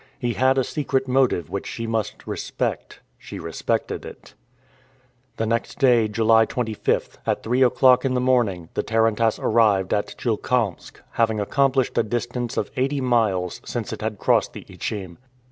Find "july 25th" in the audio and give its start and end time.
6.07-7.17